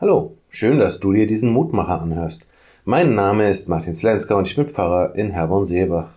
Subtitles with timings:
[0.00, 2.48] Hallo, schön, dass du dir diesen Mutmacher anhörst.
[2.84, 6.10] Mein Name ist Martin Slenska und ich bin Pfarrer in Herborn-Seebach.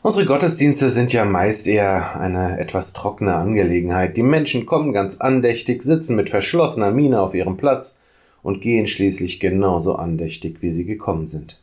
[0.00, 4.16] Unsere Gottesdienste sind ja meist eher eine etwas trockene Angelegenheit.
[4.16, 7.98] Die Menschen kommen ganz andächtig, sitzen mit verschlossener Miene auf ihrem Platz
[8.42, 11.60] und gehen schließlich genauso andächtig, wie sie gekommen sind.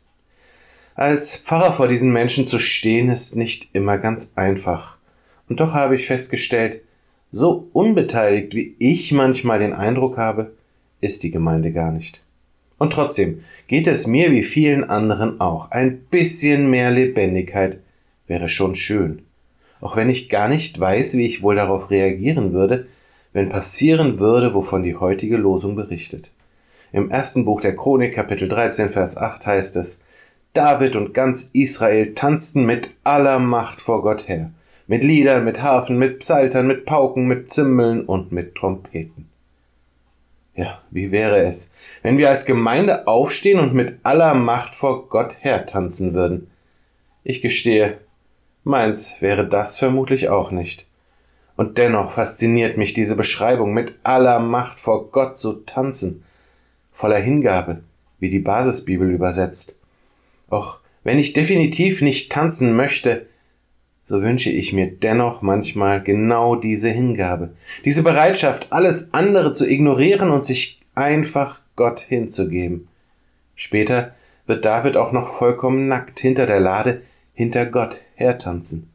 [0.94, 4.98] Als Pfarrer vor diesen Menschen zu stehen, ist nicht immer ganz einfach.
[5.48, 6.80] Und doch habe ich festgestellt,
[7.32, 10.52] so unbeteiligt wie ich manchmal den Eindruck habe,
[11.00, 12.22] ist die Gemeinde gar nicht.
[12.78, 15.70] Und trotzdem geht es mir wie vielen anderen auch.
[15.70, 17.80] Ein bisschen mehr Lebendigkeit
[18.26, 19.22] wäre schon schön.
[19.80, 22.86] Auch wenn ich gar nicht weiß, wie ich wohl darauf reagieren würde,
[23.32, 26.32] wenn passieren würde, wovon die heutige Losung berichtet.
[26.92, 30.02] Im ersten Buch der Chronik, Kapitel 13, Vers 8 heißt es,
[30.54, 34.50] David und ganz Israel tanzten mit aller Macht vor Gott her,
[34.86, 39.28] mit Liedern, mit Harfen, mit Psaltern, mit Pauken, mit Zimbeln und mit Trompeten.
[40.58, 41.72] Ja, wie wäre es,
[42.02, 46.50] wenn wir als Gemeinde aufstehen und mit aller Macht vor Gott hertanzen würden?
[47.22, 47.98] Ich gestehe,
[48.64, 50.88] meins wäre das vermutlich auch nicht.
[51.54, 56.24] Und dennoch fasziniert mich diese Beschreibung, mit aller Macht vor Gott zu tanzen,
[56.90, 57.84] voller Hingabe,
[58.18, 59.78] wie die Basisbibel übersetzt.
[60.50, 63.28] Auch wenn ich definitiv nicht tanzen möchte,
[64.08, 67.50] so wünsche ich mir dennoch manchmal genau diese Hingabe,
[67.84, 72.88] diese Bereitschaft, alles andere zu ignorieren und sich einfach Gott hinzugeben.
[73.54, 74.14] Später
[74.46, 77.02] wird David auch noch vollkommen nackt hinter der Lade
[77.34, 78.88] hinter Gott hertanzen.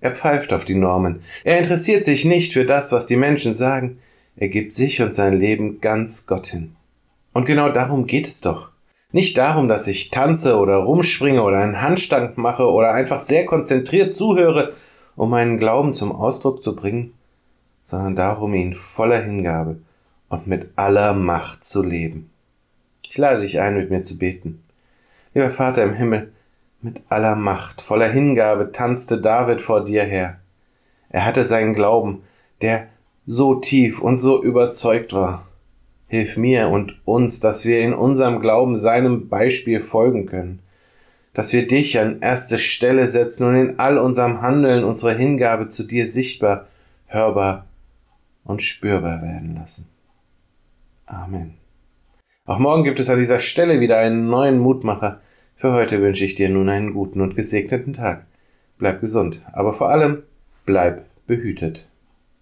[0.00, 1.18] Er pfeift auf die Normen.
[1.42, 3.98] Er interessiert sich nicht für das, was die Menschen sagen.
[4.36, 6.76] Er gibt sich und sein Leben ganz Gott hin.
[7.32, 8.70] Und genau darum geht es doch.
[9.14, 14.12] Nicht darum, dass ich tanze oder rumspringe oder einen Handstand mache oder einfach sehr konzentriert
[14.12, 14.72] zuhöre,
[15.14, 17.14] um meinen Glauben zum Ausdruck zu bringen,
[17.80, 19.76] sondern darum, ihn voller Hingabe
[20.30, 22.28] und mit aller Macht zu leben.
[23.08, 24.64] Ich lade dich ein, mit mir zu beten.
[25.32, 26.32] Lieber Vater im Himmel,
[26.82, 30.40] mit aller Macht, voller Hingabe tanzte David vor dir her.
[31.08, 32.24] Er hatte seinen Glauben,
[32.62, 32.88] der
[33.26, 35.46] so tief und so überzeugt war.
[36.14, 40.60] Hilf mir und uns, dass wir in unserem Glauben seinem Beispiel folgen können,
[41.32, 45.82] dass wir dich an erste Stelle setzen und in all unserem Handeln unsere Hingabe zu
[45.82, 46.68] dir sichtbar,
[47.06, 47.66] hörbar
[48.44, 49.88] und spürbar werden lassen.
[51.06, 51.54] Amen.
[52.44, 55.20] Auch morgen gibt es an dieser Stelle wieder einen neuen Mutmacher.
[55.56, 58.24] Für heute wünsche ich dir nun einen guten und gesegneten Tag.
[58.78, 60.22] Bleib gesund, aber vor allem
[60.64, 61.88] bleib behütet.